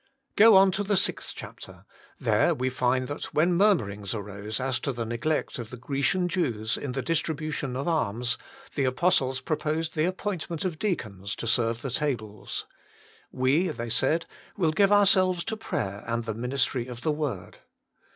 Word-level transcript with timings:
Go 0.35 0.55
on 0.55 0.71
to 0.71 0.83
the 0.83 0.97
sixth 0.97 1.33
chapter. 1.35 1.85
There 2.19 2.55
we 2.55 2.71
find 2.71 3.07
that, 3.07 3.35
when 3.35 3.53
murmurings 3.53 4.15
arose 4.15 4.59
as 4.59 4.79
to 4.79 4.91
the 4.91 5.05
neglect 5.05 5.59
of 5.59 5.69
the 5.69 5.77
Grecian 5.77 6.27
Jews 6.27 6.75
in 6.75 6.93
the 6.93 7.03
distribution 7.03 7.75
of 7.75 7.87
alms, 7.87 8.39
the 8.73 8.85
apostles 8.85 9.41
proposed 9.41 9.93
the 9.93 10.05
appointment 10.05 10.65
of 10.65 10.79
deacons 10.79 11.35
to 11.35 11.45
serve 11.45 11.83
the 11.83 11.91
tables." 11.91 12.65
We," 13.31 13.67
they 13.67 13.89
said," 13.91 14.25
will 14.57 14.71
give 14.71 14.91
our 14.91 15.05
selves 15.05 15.43
to 15.43 15.55
prayer 15.55 16.03
and 16.07 16.25
the 16.25 16.33
ministry 16.33 16.87
of 16.87 17.01
the 17.01 17.11
word." 17.11 17.59